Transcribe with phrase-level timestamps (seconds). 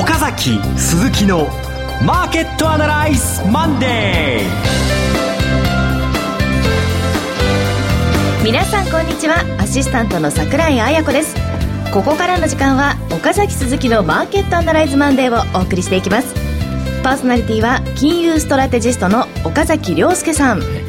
[0.00, 1.46] 岡崎鈴木の
[2.02, 9.44] マーケットアナライズマンデー皆さんこんにちは。
[9.60, 11.36] アシスタントの桜井彩子です。
[11.92, 16.34] ここからの時間は岡崎鈴木のマーケットアナライズマンデーをお送りしていきます。
[17.02, 20.79] パーソナリティは金融ストラテジストの岡崎亮介さん。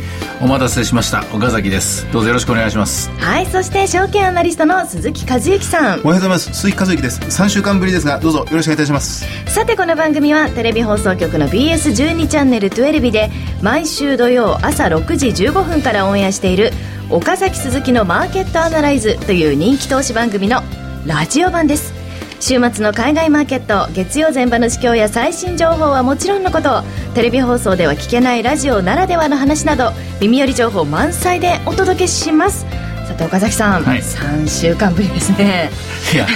[0.42, 1.24] お待たせしました。
[1.36, 2.12] 岡崎です。
[2.12, 3.12] どうぞよろしくお願いします。
[3.12, 5.84] はいそして証券アナリストの鈴木和之さん。
[5.84, 6.52] おはようございます。
[6.54, 7.20] 鈴木和之です。
[7.22, 9.26] 3週間ぶりですがどうぞよろしくお願いいたします。
[9.46, 13.30] さてこの番組はテレビ放送局の BS12 チャンネル12で
[13.62, 16.72] 毎週土曜朝6時15分からオンエアしている
[17.12, 20.62] 岡崎鈴木のマーケットアナライズという人気投資番組の
[21.06, 22.01] ラジオ版です
[22.42, 26.82] 週末の海外マーケット月曜前場の市況や最新情報はもちろんのこと。
[27.14, 32.66] テレビ放送では聞けないラジオならではの話など耳寄り情報満載でお届けします。
[33.08, 35.70] さて岡崎さん、はい、3週間ぶりですね。
[36.16, 36.28] いや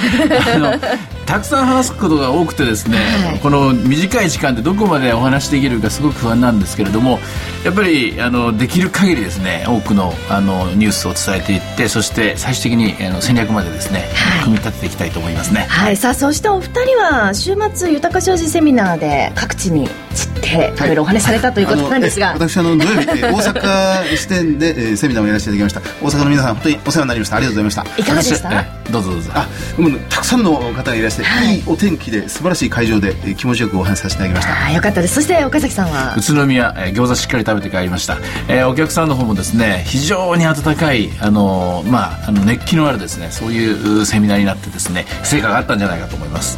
[0.53, 0.73] あの
[1.35, 7.19] たくさん話すことが多くてですね、はい、この短い時間でどこまでお話できるかすごく不安なんですけれども
[7.65, 20.87] やっぱりあのできる限りですね多くのあのニュースを伝えていってそして最終的にあの戦略までですね、はい、組み立てていきたいと思いますね、はい、さあそしてお二人は週末豊か商事セミナーで各地に散ってい。
[20.87, 26.05] ろいろお話しされたということなんですが、私あの土曜日 大阪支店で、えー、セミナーをやらせていただきました。
[26.05, 27.35] 大阪の皆さん本当にお世話になりました。
[27.35, 28.01] ありがとうございました。
[28.01, 28.65] いかがでした？
[28.91, 29.31] どうぞどうぞ。
[29.33, 34.65] あもうたくさんの方がいらして、はい、いいお天気で素晴らしい会場で、えー、気持ちよくお話しさせていただきました。
[34.65, 35.15] あよかったです。
[35.15, 36.15] そして岡崎さんは？
[36.17, 38.17] 宇都宮、えー、餃子しっかり食べて帰りました、
[38.47, 46.57] えー、お客さんの方もですね非常に温かいあのー、まああの熱気のあるですねそういうセミナーになってですね成果があったんじゃないかと思います。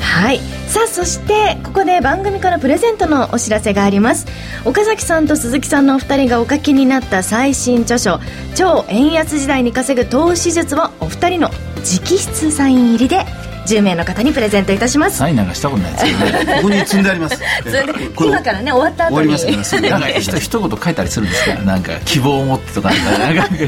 [0.00, 0.40] はい。
[0.68, 4.26] さあそしてここで番組からプレゼントのお知らせがあります。
[4.64, 8.20] 岡崎さんと鈴木さんのお二人がお書きになった最新著書
[8.56, 13.24] 「超円安時代に稼ぐ投資術」をお二人の直筆サイン入りで
[13.66, 15.18] 10名の方にプレゼントいたします。
[15.18, 16.56] サインなんかしたことないですけどね。
[16.62, 17.42] ここに積んであります。
[18.18, 19.36] 今からね終わった後に。
[19.36, 21.54] 終わりますなんか一 一言書いたりするんですか？
[21.62, 22.90] なんか希望を持ってとか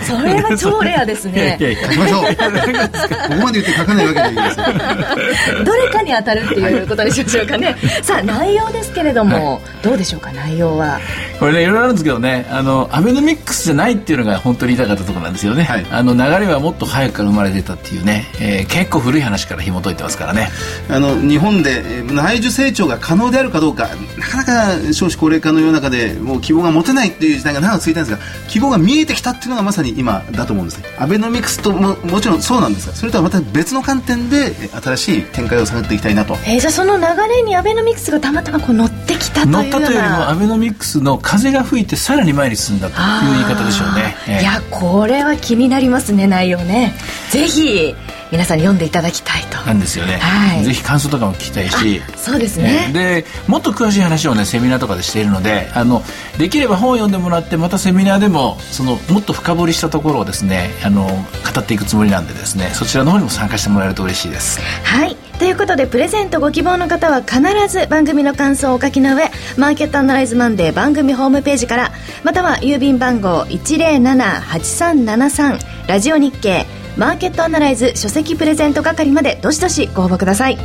[0.03, 1.57] それは超レアですね。
[1.61, 2.23] いやいや書きましょう。
[2.23, 7.77] ここまで言って書かないわけでいいですどれかに当たるっていうことにしましょうかね。
[8.03, 11.01] さあ内容ですけれども、はい、どうでしょうか内容は
[11.39, 20.49] これねいろいろあるんですけどねあのアベノミックスじゃないっていうのが本当に言いたかったところなんですよね、はい、あの流れはもっと早くから生まれてたっていうね、えー、結構古い話から紐解いてますからね。
[20.91, 23.89] あの日本で内需成長が可能であるかどうか
[24.19, 46.95] なかなか少子高齢化の世の中でもう希望が持てないっていう時代が長く続いたんですが希望が見えてきたっていうのがまさに今だと思うんですねアベノミクスとももちろんそうなんですがそれとはまた別の観点で新しい展開を探っていきたいなと、えー、じゃあその流れにアベノミクスがたまたまこう乗ってきたという乗ったというよりもアベノミクスの風が吹いてさらに前に進んだという言い方でしょうね、えー、いやこれは気になりますね内容ね。
[47.31, 47.95] ぜひ
[48.31, 49.59] 皆さんに読んでいただきたいと。
[49.67, 52.03] なんですよね、はい、ぜひ感想とかも聞きたいし。
[52.17, 56.03] そうですね、でもっと詳しい話をねセミナーとかでしているのであの
[56.37, 64.61] できれば本を読んでもらってまたセミナーでもそのもっと深掘りしたところをですねあの語っていくつもりなんでですねそちらの方にも参加してもらえると嬉しいです。
[64.85, 65.17] はい。
[65.39, 71.93] ということでプレゼントご希望の方は必ず番組の感想をお書きの上マーケットアナライズマンデー番組ホームページから
[72.25, 76.67] または郵便番号107-8373ラジオ日経
[76.99, 80.59] マーケットアナライズ書籍プレゼント係までどしどしご応募ください。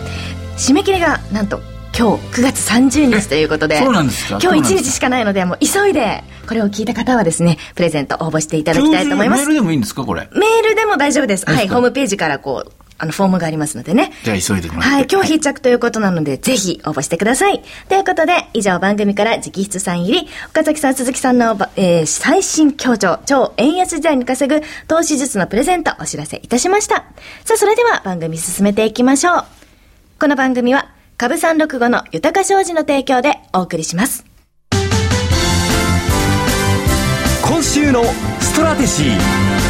[0.57, 1.59] 締め切りがなんと
[1.97, 4.39] 今日9月30日ということでそうなんですか？
[4.41, 9.41] 今日1日しかないのでもう急いでこれを聞いた方はですねプレゼント応募していただきたいと思います。
[9.41, 10.27] メールでもいいんですかこれ？
[10.33, 11.45] メールでも大丈夫です。
[11.45, 12.71] はいホームページからこう
[13.03, 14.11] あの、フォームがありますのでね。
[14.23, 17.61] じゃあ急いでもらはい、今日必着ということなので、ぜひ応募してください。
[17.89, 26.95] ということで、以上番組から直筆さん入り、岡崎さん、鈴木さんの、えー、最新協調、超円安時代に稼ぐ投資術のプレゼントお知らせいたしました。
[27.43, 29.45] さあ、それでは番組進めていきましょう。
[30.19, 34.25] この番組は、株三六五の豊か商事の提供でお送りします。
[37.41, 38.03] 今週の
[38.39, 39.62] ストラテジー。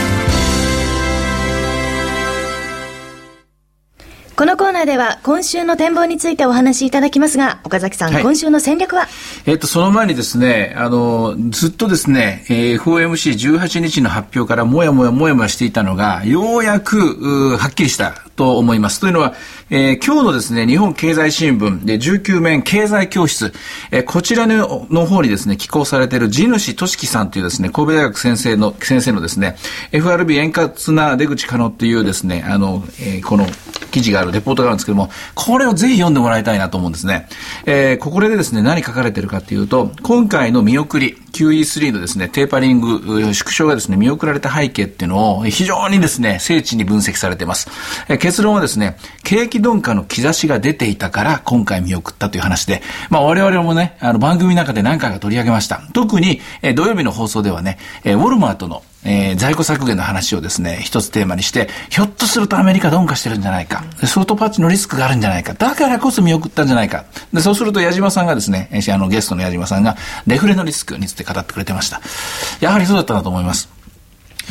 [4.35, 9.07] このコーナーでは今週の展望についてお話しいただきますが、岡崎さん、はい、今週の戦略は？
[9.45, 19.00] えっと、その前にですね、あの、ずっとですね、えー、FOMC18 日の発表からもやもやもやもやしていたのが、ようやく、はっきりしたと思います。
[19.00, 19.33] というのは、
[19.69, 23.53] えー、今日のですね、日本経済新聞で19面経済教室、
[23.91, 29.56] えー、こちらのの方にですね、寄稿されている地主俊樹さんというですね、神戸大学先生の、先生のですね、
[29.91, 33.45] FRB 円滑な出口可能っていうですね、あの、えー、この
[33.91, 37.27] 記事がある、レポートがあるんですけども、これをぜひ読んでもらいたいなと思うんですね。
[37.65, 47.69] えー、ここでですね、何書かれてるかっていうと、今回の見送り、QE3 のですね、テーパリング、縮小がですね、見送られた背景っていうのを非常にですね、精緻に分析されています。
[48.07, 55.81] えー、結論はですね、景気鈍化の兆しが出ていたから今回見送ったという話で、まあ我々もね、あの番組の中で何回か取り上げました。
[55.91, 67.03] 特に、え、土曜日の放送ではね、え、ウォルマートのえー、在庫削減の話をですね、一つテーマにして、ひょっとするとアメリカ鈍化してるんじゃないか、ソフトパッチのリスクがあるんじゃないか、だからこそ見送ったんじゃないか。
[67.33, 71.99] で、そうすると矢島さんがですね、あのゲストの矢島さんが、デフレのリスクについて語ってくれてました。
[72.61, 73.82] やはりそうだったなと思います。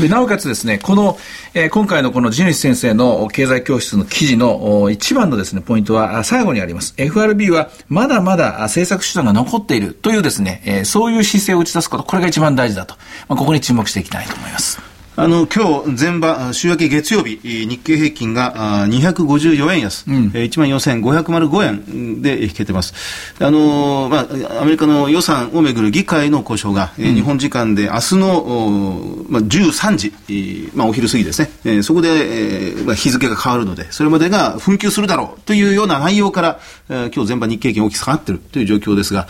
[0.00, 1.19] でなおかつですね、この、
[1.55, 6.94] えー、今回のこの地主先生の経済教室の記事の一番のですね、ポイントは最後にあります。
[6.97, 12.94] FRB はまだまだ政策手段が残っているというですね、えー、そういう姿勢を打ち出すこと、これが一番大事だと。
[13.29, 14.92] まあ、ここに注目していきたいと思います。
[15.14, 22.94] あの今日前場、週明け月曜日、日経平均が254円安、うん、1万4505円で引けてます。
[23.38, 24.20] あのま
[24.56, 39.29] あ、アメリカの予算をめぐる議会の交渉が、うん、日本時間で明日の、まあ、13時、まあ、お昼過ぎですね、えー、そこで、えーまあ、日付が変わるので、それまでが紛糾するだろうというような内容から、えー、今日前場日経平均大きく下がっているという状況ですが、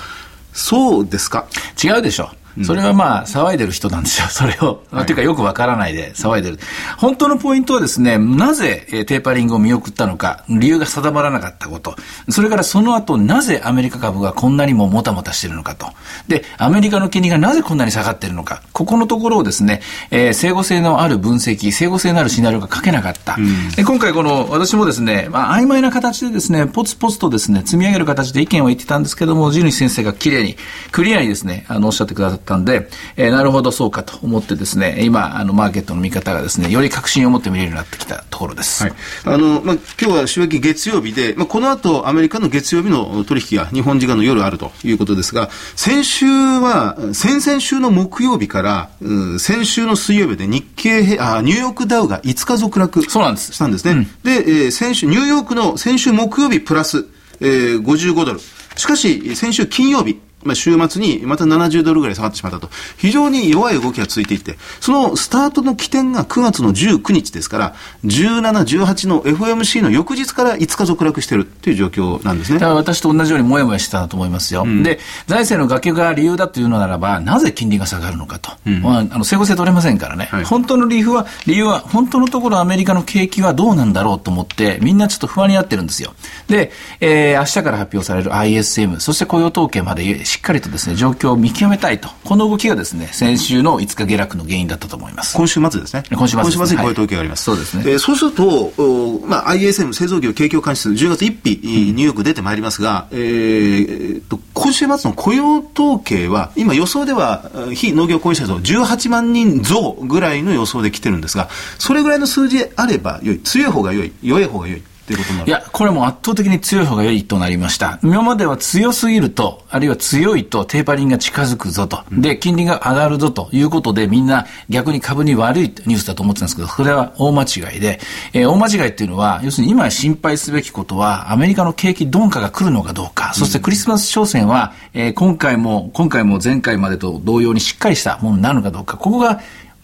[0.53, 1.47] そうですか？
[1.83, 2.37] 違うでしょう。
[2.65, 4.27] それはまあ、騒いでる人なんですよ。
[4.31, 4.83] それを。
[4.91, 6.59] はい、というか、よくわからないで騒いでる。
[6.99, 11.97] 本当のポイントはですね、なぜ、えテーパリングを見送ったのか、理由が定まらなかったこと。
[12.29, 15.87] それからその後、なぜアメリカ株がこんなにももたもたしてるのかと。
[16.29, 18.63] で、アメリカの金利がなぜこんなに下がってるのか。
[18.73, 23.37] ここのところをですね、えー、整合性のある分析、整合性のあるシナリオが書けなかった。
[23.37, 30.57] うん、で今回この、私もですね、まあ、曖昧な形でですね、ポツポツとですね、積み上げる形で意見を言ってたんですけども、地主先生が綺麗に、
[30.91, 38.85] クリアにですね、あの、おっしゃってくださったんで、えー、なるほどそうかと思ってですね、今、あの、マーケットの見方がですね、より確信を持って見れるようになってきたところです。
[38.85, 38.93] はい。
[39.25, 53.53] あの、まあ、今日は週明け月曜日で、まあ、この後、アメリカの月曜日の取引が日本時間の夜あるということですが、先週は、先々週の木曜日から、うん、先週の水曜日で日経あ、ニューヨークダウが5日続落そうなんです。
[53.53, 53.93] したんですね。
[53.93, 57.07] うん、で、えー、先週、ニューヨークの先週木曜日プラス、
[57.41, 58.41] えー、55ドル。
[58.77, 62.69] しかし、先週金曜日、まあ、週末にまた70ドルぐらい下がってしまったと。
[62.97, 67.75] 非常に弱い動きが続いていて、そのスタートの起点が9月の19日ですから、
[68.05, 68.41] 17、
[68.85, 72.59] 18の FOMC の翌日から5日続落しているという状況なんですね。
[72.59, 74.63] だから私と同じようにもやもやしてたと思いますよ。
[74.65, 78.53] うん、で、財政の崖が理由だというのならば、なぜ金利が下がるのかと。
[78.67, 80.29] うん、まあ、あの、整合性取れませんからね。
[80.31, 86.15] はい、本当の理由は、理由は、本当のところアメリカの景気はどうなんだろうと思って、みんなちょっと不安になってるんですよ。
[86.49, 90.03] で、えー、明日から発表される ISM、そして雇用統計まで
[90.33, 92.09] しっかりとですね、状況を見極めたいと。
[92.25, 95.37] この動きがですね、先週の5日下落の原因だったと思います。
[95.37, 96.05] 今週末ですね。
[96.09, 97.51] 今週末、ね、今週末にこういう統計があります。
[97.51, 97.93] はい、そうですね。
[97.93, 114.83] えー、そうすると、まあ、ISM 製造業景況監視数10月1日、うん、ニューヨーク出てまいりますが、えー、と今週末の雇用統計は、今予想では非農業雇用者数18万人増ぐらいの予想で来てるんですが、それぐらいの数字あれば良い、強い方が良い、弱い方が良い。
[115.13, 115.49] いうことになる。
[115.49, 117.99] いや、これも圧倒的に強い方が良いとなりました。
[118.03, 123.49] 今までは強すぎると、あるいは強いとテーパリングが近づくぞと、で、金利が上がるぞと。
[123.53, 128.01] いうことで、みんな逆に株に悪いニュースだと思ってたんですけど、それは大間違いで、
[128.33, 139.41] えー、大間違いっていうのは、要するに今心配すべきことは、アメリカの景気鈍化が来るのかどうか、そしてクリスマス商戦は、えー、今回も、今回も前回までと同様にしっかりしたものになるのかどうか、ここが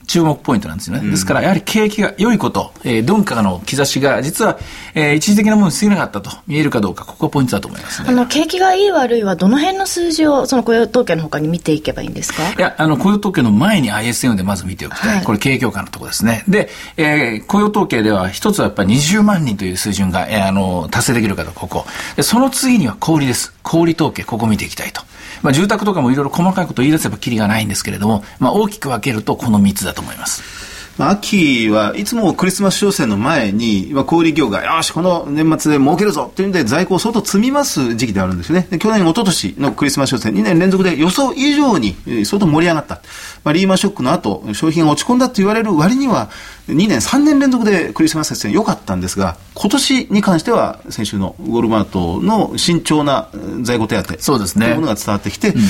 [0.08, 1.08] 注目ポイントなんですよね。
[1.08, 4.58] ですから、やはり景気が良いこと、えー、鈍化の兆しが、実は、
[4.94, 8.08] えー、一時的なものに過ぎなかったと見えるかどうか、ここがポイントだと思いますね。
[8.08, 12.42] あの、景気がいい悪いは、どの辺の数字を、その雇用統計のほかに見ていけばいいんですか？
[12.48, 15.16] いや、あの、雇用統計の前に ISM でまず見ておきたい。
[15.16, 16.42] はい、これ、景況感のところですね。
[16.48, 21.84] で、えー、雇用統計では、一つはやっぱり20万人という水準が、えー、あの、達成できるかと、ここ。
[22.16, 23.52] で、その次には小売です。
[23.62, 25.02] 小売統計、ここ見ていきたいと。
[25.42, 30.77] まあ、住宅とかもいろいろ細かいことを言い出せばきりがないんですけれども、まあ、大きく分けるとこの3つだと思います。
[30.98, 38.66] まあ、秋はいつもクリスマス商戦の前に、まあ、小売業が、よし、この年末で儲けるぞっていうんで、在庫を相当積みます時期であるんですよね。
[38.68, 42.96] で去年、一昨年のクリスマス商戦、2年連続で予想以上に相当盛り上がった。
[43.44, 46.30] まあ、リーマンショックの後、商品が落ち込んだと言われる割には、
[46.68, 53.28] 2年、3年連続でクリスマス節戦良かったんですが、今年に関しては、先週のウォルマートの慎重な
[53.62, 54.66] 在庫手当、そうですね。
[54.66, 55.62] というものが伝わってきて、うん、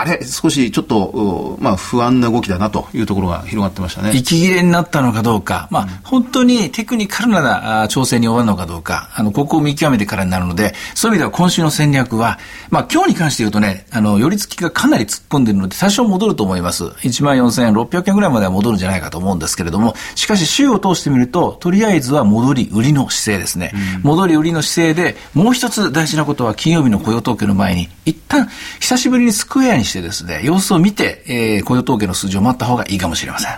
[0.00, 4.10] あれ、少しちょっと、まあ、不安な動きだなというところが広がってましたね。
[4.14, 12.38] 息切れになったのかどうか、まあ、本当にテクニカルな調整に終わるのかどうか、あの、ここを見極めてからになるので、そういう意味では今週の戦略は、
[12.70, 16.84] まあ、今日に関して言うとね、あの、寄り付きがかなり突っ込んでるので、多少戻ると思います。
[16.84, 23.72] 14,600円ぐらいまでは戻るんじゃないかと思うんですけれども、しかし週を通してみると、とりあえずは戻り売りの姿勢ですね。
[23.96, 28.48] うん、戻り売りの姿勢で、もう一つ大事なことは金曜日の雇用統計の前に、一旦、
[28.80, 33.52] 久しぶりにスクエアにしてですね、様子を見て、えー、雇用統計の数字を待った方がいいかもしれません。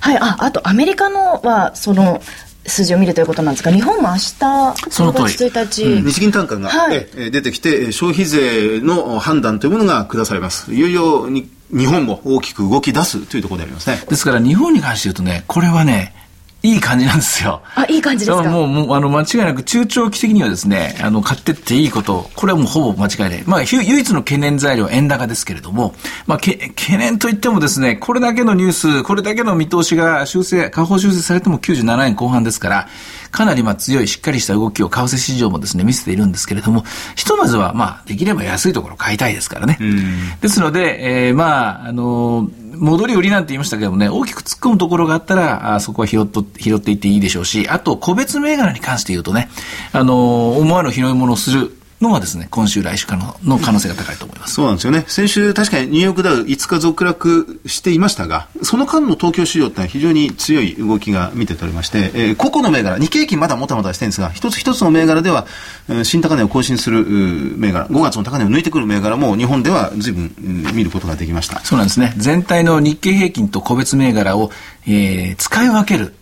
[0.00, 2.20] はい、あ、あとアメリカのは、その、
[2.64, 4.38] 数字を見るということなんですが、日本も明日、
[4.90, 10.72] その通り1日、うん、日銀単価が、はい、え出てきて、消費税の判断というものが下されます。
[10.72, 14.00] いよいよに日本も大きく動き出すというところでありますね。
[14.08, 16.14] ですから日本に関して言うとね、これはね、
[16.64, 17.60] いい感じなんですよ。
[17.74, 18.48] あ、いい感じですか？
[18.48, 23.42] もう、もう、あの、間違いなく中長期的にはですね、あの、買ってっていいこと、これはもうほぼ間違いない。
[23.46, 25.94] まあ、唯一の懸念材料は円高ですけれども、
[26.26, 32.88] まあ、け、懸念といってもですね、これだけのニュース、これだけの見通しが修正、下方修正されても97円後半ですから、
[33.32, 36.84] かなりまあ強いしっかりした動きを為替市場もですね、見せているんですけれども、
[37.16, 39.78] ひとまずはまあ、できれば安いところ買いたいですからね。
[40.40, 49.48] ですので、えー、まあ、あのー戻り売りなんて言いましたけどもね、大きく突っ込むところがあったら、あそこは拾っと拾っていっていいでしょうし、あと、個別銘柄に関して言うとね、
[49.92, 54.54] あの、思わぬ拾い物をするのがですね、今週来週かのの可能性が高いと思います。
[54.54, 55.04] そうなんですよね。
[55.06, 65.46] 先週確かにニューヨークダウ5日続落していましたが、その間の東京市場ってのは非常に強い動きが見て取れまして、えー、個々の銘柄、日経平均まだもたもたしてるんですが、一つ一つの銘柄では、
[66.02, 67.04] 新高値を更新する
[67.56, 70.34] 銘柄、5月の高値を抜いてくる銘柄も日本では随分、
[70.74, 71.60] 見ることができました。
[71.60, 72.14] そうなんですね。
[72.16, 74.50] 全体の日経平均と個別銘柄を、
[74.86, 76.14] えー、使い分ける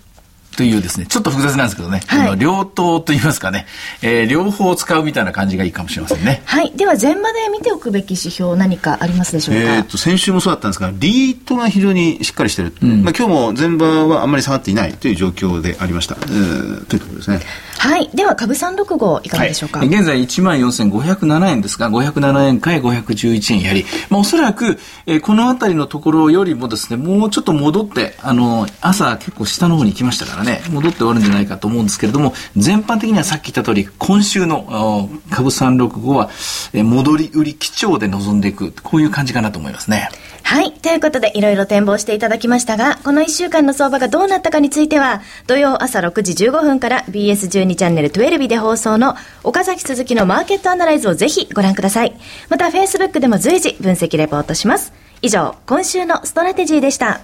[0.56, 3.66] というですね、ちょっと複雑なんですけどね、はい、両党といいますかね、
[4.02, 6.42] えー、両方使うみたいな感じがいいかもしれませんね。
[6.44, 6.72] はい。
[6.76, 9.76] では、全場で見ておくべき指標、何かありますでしょうか？
[9.76, 12.74] えっ、と、先週もそうだったんですが、リートが非常にしっかりしてる。
[12.82, 16.16] うん、まあ、今日も全場はあんまり下がっていないという状況でありました。
[16.20, 17.40] えー、というところですね。
[17.80, 18.10] はい。
[18.12, 19.78] では、株三六五いかがでしょうか？
[19.78, 36.28] はい、現在1万4507円ですが、507円から511円やり、まあ、おそらく、えー、この辺りのところよりもですね、もうちょっと戻って、あの、朝結構下の方に行きましたからね、戻って終わるんじゃないかと思うんですけれども、全般的にはさっき言った通り、今週の株365は、
[36.74, 40.10] えー、戻り売り基調で臨んでいく、こういう感じかなと思いますね。
[40.50, 40.72] はい。
[40.72, 49.14] ということで、いろいろ展望していただきましたが、この1週間の相場がどうなったかについては、土曜朝6時15分から BS12 チャンネル12で放送の
[49.44, 52.16] 岡崎鈴木のマーケットアナライズをぜひご覧ください。
[52.48, 54.92] また、Facebook でも随時分析レポートします。
[55.22, 57.20] 以上、今週のストラテジーでした。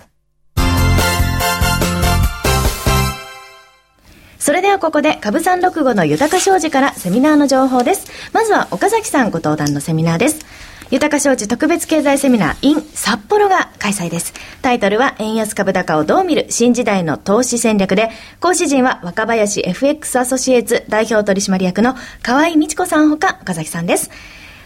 [4.39, 8.07] それではここで、株三六五の豊か商事からセミナーの情報です。
[8.33, 10.47] まずは岡崎さんご登壇のセミナーです。
[10.91, 14.33] 豊か商事特別経済セミナー in 札幌が開催です。
[14.63, 24.11] タイトルは円安株高をどう見る新時代の投資戦略で、講師陣は若林 FX アソシエイツ代表取締役の河合美智子さんほか岡崎さんです。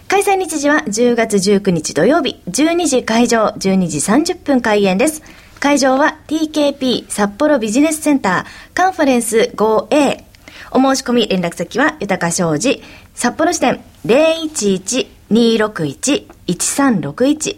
[0.09, 5.23] 開催日時は10月19日土曜日、12時会場、12時30分開演です。
[5.59, 10.25] 会場は TKP 札幌ビジネスセンターカンファレンス 5A。
[10.73, 12.83] お申し込み連絡先は豊か商事
[13.15, 17.57] 札幌支店011 011-261-1361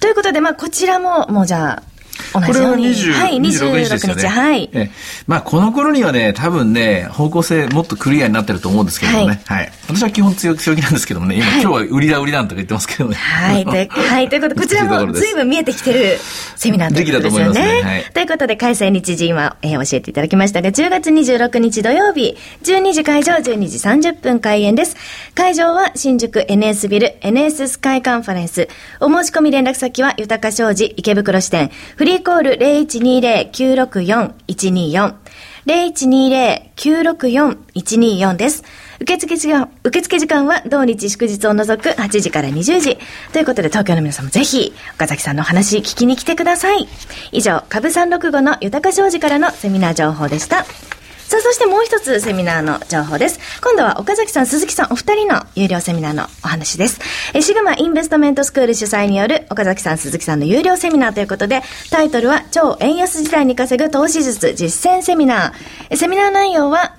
[0.00, 1.82] ということで、まあこちらももうじゃあ、
[2.32, 2.86] 同じように。
[2.86, 4.26] はい、26日ですよね。
[4.26, 4.70] はい。
[5.26, 9.18] まあ、この頃にはね、多分ね、方向性もっとクリアになってると思うんですけどね。
[9.18, 9.36] はい。
[9.46, 13.16] はい、私は基本強気強気なんですけどもね、今、はい、今日は売りだ売りだとか言ってますけどね。
[13.16, 13.64] はい。
[13.64, 14.28] で、 はい。
[14.28, 16.18] ということで、こちらも随分見えてきてる
[16.56, 17.60] セミナーということですよね。
[17.60, 23.78] ねはい、ということで、開催日時今、えー、教えていただきましたが、10月26日土曜日、12時会場、12時
[24.10, 24.96] 30分開演です。
[25.34, 28.68] 会場は新宿 NS ビル NS スカイカンファレンス。
[29.00, 31.70] お申し込み連絡先は、豊か商事池袋支店。
[31.96, 35.14] フリーコール0120-964-124。
[35.66, 38.62] 0120-964-124です。
[39.00, 42.96] 受付時間、受付時間は同日祝日を除く8時から20時。
[43.32, 46.86] ということで、東京の皆さんもぜひ、岡崎さんの話聞きに来てください。
[47.32, 50.64] 以上、株365の豊か商事からのセミナー情報でした。
[51.28, 53.40] さあ、そしてもう一つセミナーの情報です。
[53.60, 57.00] 今度は岡崎さん、鈴木さん、お二人の有料セミナーのお話です。
[57.34, 65.96] えシグマインベストメントスクール主催による岡崎さん、鈴木さんの有料セミナーということで、タイトルは超円安時代に稼ぐ投資術実践セミナー。
[65.96, 66.94] セミナー内容は、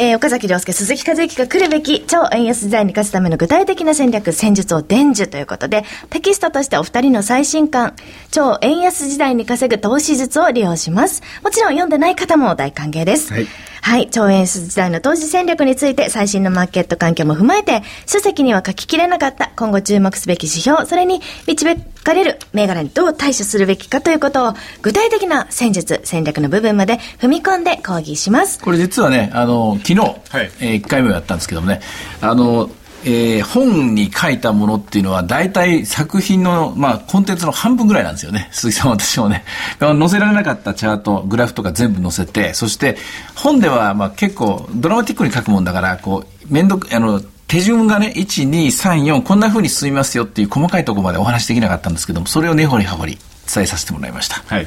[0.00, 7.96] えー、岡崎亮介、鈴木和之が来るべき超円安時代に勝つための具体的な戦略、戦術を伝授ということで、テキストとしてお二人の最新刊、
[8.30, 11.20] 超円安時代に稼ぐ投資術を利用します。
[11.42, 13.32] もちろん読んでない方も大歓迎です。
[13.32, 13.48] はい
[13.88, 14.10] はい。
[14.10, 28.60] 超円安時代の投資戦略について最新のマーケット環境も踏まえて、書籍には書ききれなかった今後注目すべき指標、それに導かれる銘柄にどう対処するべきかということを、具体的な戦術、戦略の部分まで踏み込んで講義します。
[28.60, 30.18] これ実はね、あの、昨日、はい、
[30.60, 31.80] えー、1回目をやったんですけどもね、
[32.20, 32.68] あの、
[33.08, 38.50] えー、本に書いたものっていうのは大体作品の、まあ、コンテンツの半分ぐらいなんですよね。
[38.52, 39.44] 鈴木さん私もね。
[39.80, 42.98] 載せられなかったチャート、グラフとか全部載せて、そして
[43.34, 53.18] 本ではまあ結構ドラマティックに書くもんだから、こう、めんどく、あの、手順がね、1、2、3、4、こんな風に進みますよっていう細かいところまでお話できなかったんですけども、それを根掘り葉掘り
[53.52, 54.42] 伝えさせてもらいました。
[54.54, 54.66] はい。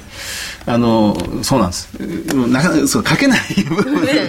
[0.66, 1.90] あの、そうなんです。
[2.48, 3.40] なかなか、そう、書けない、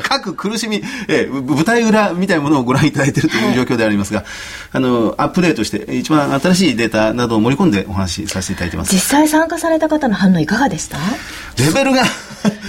[0.06, 4.26] 書く苦しみ、え舞台裏みたいなものをご覧いただいているという状況でありますが、
[4.72, 8.92] あの、アップデートして、一番新しいデータなどを盛り込んでお話しさせていただいてます。
[8.94, 10.98] 実際参加された方の反応いかがでした？
[11.56, 12.02] レベルが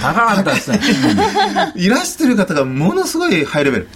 [0.01, 0.79] 高かったですね。
[1.75, 3.87] いらしてる方がものすごいハイレベル。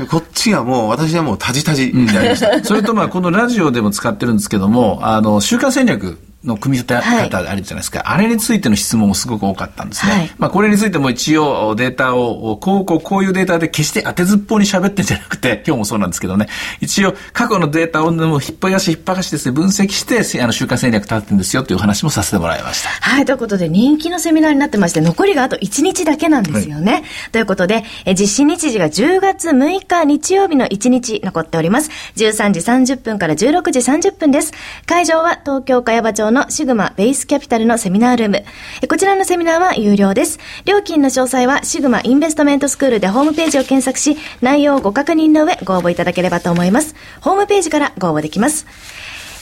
[0.00, 2.62] えこっちがもう、私はもうタジタジになりました。
[2.64, 10.12] それとまあ、このラジオでも使ってるんですけども、あの、週間戦略、の組み立て方あるじゃないですか、はい、あれについての質問もすごく多かったんですね。
[10.12, 16.48] はい、まあこれについても一応データを、こうこうこういうデータで決して当てずっぽうに喋ってんじゃなくて、今日もそうなんですけどね、
[16.80, 22.90] 一応過去のデータをも引っ張り出し引っ張り出しですね、分析して、あの週間戦略立ってるんですよという話もさせてもらいました。
[22.90, 26.92] はい、ということで人気のセミナーになってまして、残りがあと1日だけなんですよね。
[26.92, 31.90] はい、ということで、え実施日時が10月6日日曜日の1日残っております。
[32.16, 32.60] 13時
[32.94, 34.52] 30分から16時30分です。
[34.86, 38.44] 会場は東京茅場町のシグマベイイスキャピタルのセミナールーム。
[38.88, 40.38] こちらのセミナーは有料です。
[40.66, 46.94] 料金の詳細はシグマインベストメントスクールでホームページを検索し、内容をご確認の上ご応募いただければと思います。
[47.20, 48.66] ホームページからご応募できます。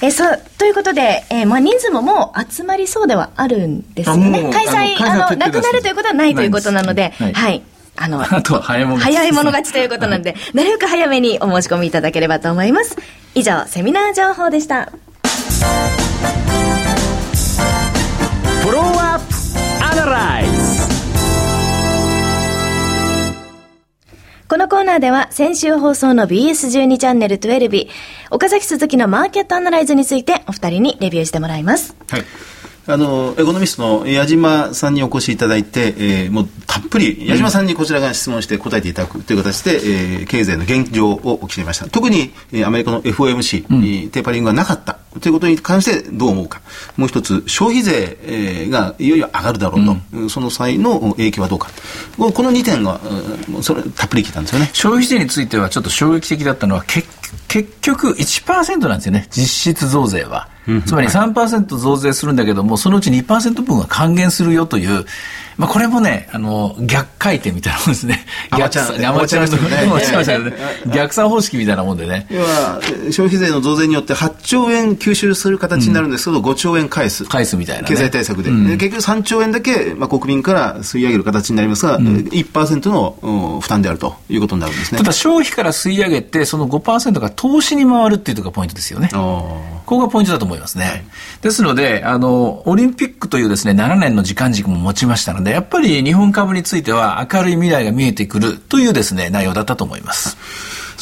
[0.03, 4.51] えそう、ということで、えー、まあ人数ももう集まりそうではあるんですよね。
[4.53, 7.63] 開催、あの、なくなるということはないということなので、はい、はい。
[7.97, 12.97] あの、 あと早いも早い者勝ちということなので、なるべく早めにお申し込みいただければと思います。
[13.35, 14.91] 以上、セミナー情報でした。
[18.63, 20.53] フォローアップアナライズ
[24.49, 27.89] このコーナーでは先週放送の BS12 チャンネル12日、
[28.31, 31.97] 岡崎鈴木のマーケットアナライズについてお二人にレビューしてもらいます。
[32.09, 32.23] はい。
[32.87, 41.89] あのエコノミストの矢島さんにお越しいただいて、えー、もうたっぷり矢島さんにこちらが質問して答えていただくという形で、えー、経済の現状をお聞きしました。
[41.89, 46.61] 特に、えー、アメリカの FOMC、うん、テーパリングがなかったということに関してどう思うか。
[46.97, 51.71] もう一つ消費税、えー、がいよいよ上がるだろうと、うん、その際の影響はどうか。
[52.19, 53.01] この2点が、
[53.57, 54.71] うん、それたっぷり聞いたんですよね。
[54.73, 57.07] 消費税についてはちょっと衝撃的だったのは結
[57.49, 60.49] 結局1%なんですよね実質増税は。
[60.87, 65.05] つまり3%増税するんだけども、そのうち2%分は還元するよという、
[65.57, 68.25] まあ、これもね、あの、逆回転みたいなもんですね。
[68.59, 70.57] 逆算、アマチュアの、ね、
[70.95, 72.27] 逆算方式みたいなもんでね。
[72.31, 77.25] 要は、消費税の増税によって8兆円吸収する形になるんですけど、うん、5兆円返す。
[77.25, 78.51] 返すみたいな、ね、経済対策で。
[78.51, 84.99] うん、結局3兆円だけ、まあ、国民から吸い上げる形になりますが、うん、1%の負担であるということになるんですね。
[84.99, 89.09] ただ消費から吸い上げて、その5%が投資に回るっていうところがポイントですよね。
[89.13, 90.85] ここがポイントだと思いますね。
[90.85, 91.05] はい、
[91.43, 100.37] ですので、あの、オリンピックというですね、7年の時間軸も持ちましたので、やっぱり日本本株については明るい未来が見えてくるというですね、内容だったと思います。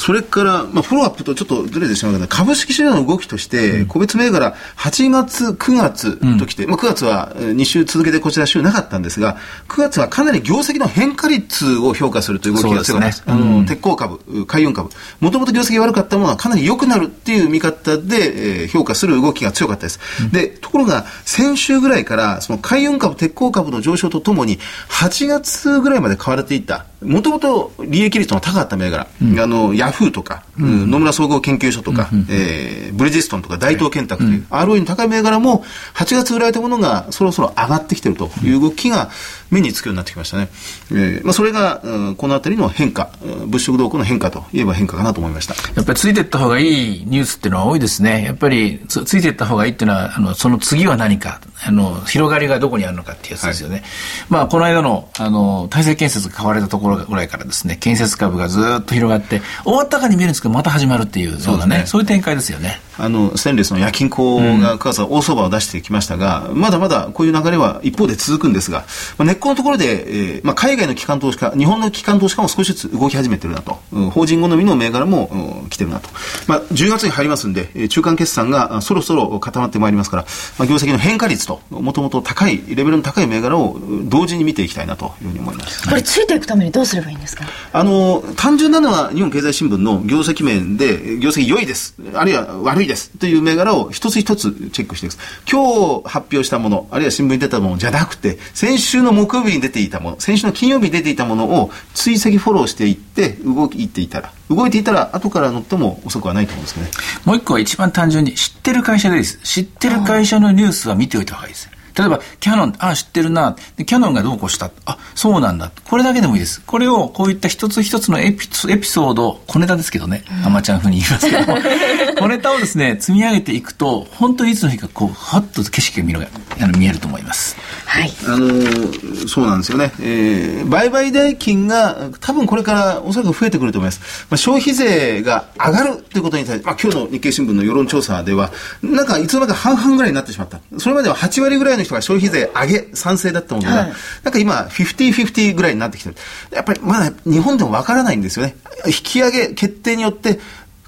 [0.00, 9.36] それから、まあ、フォローアップとちょっとずれてしまうけど、株式市場の動きとして、個別銘柄、8月、9月ときて、うん、まあ、9月は2週続けてこちら週なかったんですが、
[9.68, 13.06] 9月はかなり業績の変化率を評価するという動きが強かった。
[13.08, 13.18] です。
[13.18, 14.88] すね、あの、鉄鋼株、海運株、
[15.20, 20.00] もともと業績悪かったものはかなり良くなるっていう見方で、えー、評価する動きが強かったです。
[20.22, 24.58] うん、で、ところが、先週ぐらいから、その海運株、鉄鋼株の上昇とともに、
[24.88, 39.10] 8月ぐらいまで買われていた、もともと利益率の高かった銘柄、うん、あの、ヤヤフーとか、野村総合研究所とか、えーブリヂストンとか大東建託という ROE の高い銘柄も8月売られたものがそろそろ上がってきてるという動きが
[39.50, 40.48] 目につくようになってきましたね。
[40.90, 45.54] えーまあ、それが、うんこのあたりの変化、うん物色動向の変化といえば変化かなと思いました。
[45.74, 46.64] やっぱりついていった方がい
[47.00, 48.24] いニュースっていうのは多いですね。
[48.24, 53.82] やっぱりつついていった方がいいっていうのは、あの、その次は何か、あの、広がりがどこにあるのかっていうやつですよね。
[54.28, 62.80] まあ、この間の、あの、大成建設が買われたところぐらいからですね、建設株がずっと広がって、終わったかに見えるんですけど、また始まるっていうようなね、そうですねそういう展開ですよね。
[63.02, 68.84] あの、ステンレスの夜勤工が9月は大相場を出してきましたが、まだまだこういう流れは一方で続くんですが、
[69.18, 75.30] まあ、根っこのところで、えーまあ、海外の機関投資家、日本の機関投資家も少しずつ動き始めてるなと、うん法人好みの銘柄も、
[75.62, 76.08] うん来てるなと。
[76.46, 80.24] まあ、10月に入りますんで、えー中間決算があそろそろ固まってまいりますから、
[80.58, 85.88] まあ、業績の変化率と、もともと高い、レベルの高い銘柄をうん同時に見ていきたいなというふうに思います。
[85.88, 87.44] これついていくためにどうすればいいんですか？
[87.72, 95.16] あの、単純なのは日本経済新聞の業績面で、業績良いです、あるいは悪いですという銘柄を一つ一つチェックしていく。
[95.50, 106.92] 今日発表したもの、あるいは新聞に出たものじゃなくて、先週の木曜日に出ていたもの、先週の金曜日に出ていたものを追跡フォローしていって、動いていたら、動いていたら後から乗っても遅くはないと思うんですけどね。
[107.24, 109.38] もう一個は一番単純に知ってる会社でいいです。
[109.44, 111.68] 知ってる会社のニュースは見ておいた方がいいです。
[112.00, 113.56] 例えば、キャノン、あ、知ってるな。
[113.76, 114.70] でキャノンがどうこうした？
[114.86, 115.70] あ、そうなんだ。
[115.88, 116.62] これだけでもいいです。
[116.62, 120.24] これを、こういった一つ一つのエピエピソード、小ネタですけどね。
[120.44, 121.58] アマちゃん風に言いますけども。
[122.18, 126.26] 小ネタをですね、積み上げていくと、本当にいつの日か、こう、はっと景色が見る
[126.60, 127.56] あの見えると思います。
[127.86, 129.92] はいあのーそうなんですよね。
[130.00, 134.00] えー売買代金が多分これからおそらく増えてくると思います。
[134.30, 138.50] まあ、消費税が上がるということに対して、まあ、今日の日経新聞の世論調査では、
[138.82, 140.60] なんかいつの間にか半々ぐらいになってしまった。
[140.78, 146.16] それまでは8割ぐらいの人が消費税上げ、賛成だったものが、はいなんか今、50-50ぐらいになってきてる。
[146.52, 148.56] やっぱりまだ日本でもわからないんですよね。
[148.86, 150.38] 引き上げ決定によって、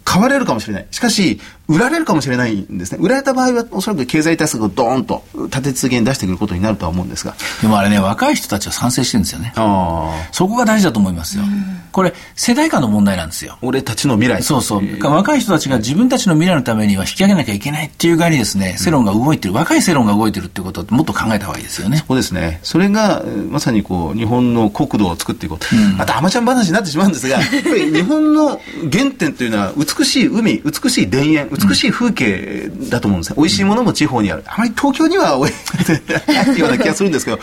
[0.04, 0.86] 買われるかもしれない。
[0.90, 1.40] しかし、
[1.72, 2.98] 売られるかもしれないんですね。
[3.00, 7.34] 売られた場合は、おそらく経済対策をドーンと立て続けに出してくることになるとは思うんですが。
[7.62, 9.52] でもあれね、若い人たちは賛成してるんですよね。
[9.56, 10.28] ああ。
[10.32, 11.44] そこが大事だと思いますよ。
[11.92, 13.58] これ、世代間の問題なんですよ。
[13.62, 14.42] 俺たちの未来。
[14.42, 14.82] そうそう。
[15.02, 22.04] 若い人たちが自分たちの未来のためには引き上げなきゃいけないっていう側にですね、世論が動いてる、若い世論が動いてるってことをもっと考えた方がいいですよね。
[22.06, 22.60] そうですね。
[22.62, 25.66] それが、えーまさにこう、日本の国土を作っていこうと。
[25.98, 33.36] また、アマちゃん話になってしまうんですが、やっぱり日本の原点というのは、美しい海、美しい田園、美しい風景だと思うんですね。
[33.38, 34.44] 美味しいものも地方にある。
[34.46, 35.50] あまり東京には多い
[36.28, 37.38] ないような気がするんですけど、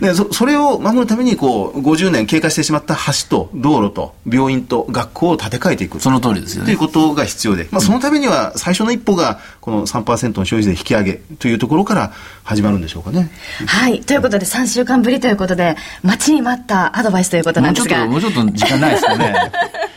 [0.00, 6.00] ね、そそれを守るために、こう、50年経過してしまった橋と道路と病院と学校を建て替えていく。
[6.00, 6.78] その通りですよねという。
[6.80, 13.30] ことが必要で、まあ、そのためには最初の一歩がこの3%の消費税引き上げというところから始まるんでしょうかね。
[13.66, 19.52] はいということで3週間ぶりということで待ちに待ったアドバイスということなもうちょっと、んですがもうちょっと時間ないですかね。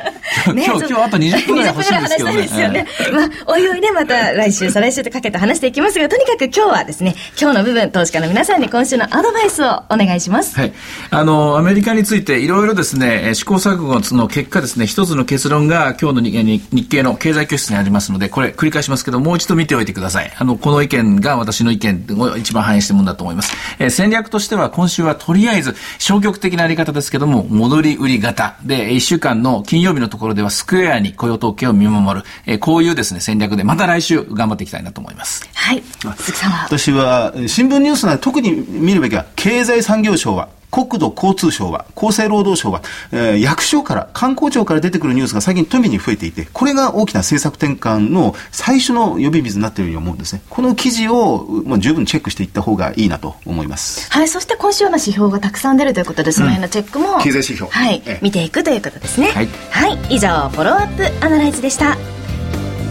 [0.45, 2.83] 今日、今日、今日あと20分ぐらい欲しいんですけど20分ぐらい話したいね。
[2.83, 3.13] ですよね。
[3.13, 10.55] まあ、おいおいね、また来週、再来週とかけて話していきますが、とにかく今日はですね、今日の部分、投資家の皆さんに今週のアドバイスをお願いします。
[10.59, 10.73] はい。
[11.11, 20.31] あの、アメリカについていろいろですね、えー試行錯誤の結果ですね、一つの結論が今日の日経の経済教室にありますので、これ繰り返しますけど、もう一度見ておいてください。
[20.37, 23.53] あの、この意見が私の意見を一番反映してるものだと思います。
[23.79, 35.47] えー戦略としては今週はとりあえず消極的なあり方ですけども、戻り売り型で、一週間の金曜日のところではスクエアに雇用統計を見守る、えーこういうですね、戦略で、また来週頑張っていきたいなと思います。
[35.53, 35.83] はい。
[36.17, 36.63] 鈴木さんは？
[36.65, 42.81] 私は新聞ニュースなら特に見るべきは経済産業省は国土交通省は、厚生労働省は、
[43.11, 50.41] えー役所から、観光庁から出てくるニュースが最近富に増えていて、これが大きな政策転換の最初の呼び水になっているように思うんですね。
[50.49, 54.09] この記事を、まあ、十分チェックしていった方がいいなと思います。
[54.11, 59.27] はい、そして今週は指標がたくさん出るということで、その辺のチェックも、経済指標はいええ、見ていくということですね。
[59.31, 61.97] はいはい、以上、フォローアップアナライズでした。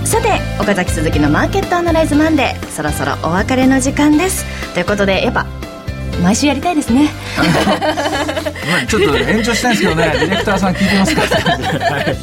[0.04, 4.44] さて、岡崎鈴木のマーケットアナライズマンデー、そろそろお別れの時間です。
[4.74, 5.46] ということで、やっぱ、
[6.20, 7.10] 毎週やりたいですね。
[7.38, 12.16] まあちょっと延長したいんですけどね、 ディレクターさん聞いてますかはい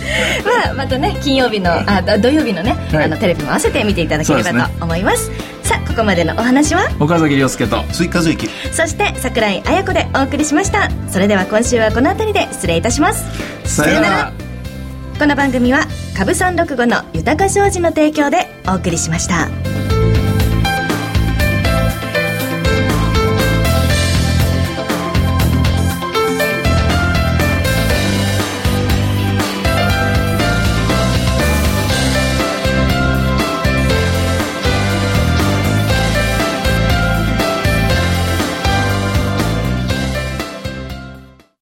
[0.66, 3.06] まあ、またね金曜日のあど土曜日のね、はい。
[3.06, 5.32] あのテレビも合わせて見ていただければと思います。
[5.64, 6.88] さあここまでのお話は？
[7.00, 7.84] 岡崎亮介と。
[7.92, 8.50] 追加随記。
[8.72, 10.90] そして桜井彩子でお送りしました。
[11.10, 13.26] それでは今週はこの辺りで失礼いたします。
[13.66, 14.50] さよなら。
[15.20, 15.86] この番組は
[16.18, 19.50] 株三六五の豊か商事の提供でお送りしました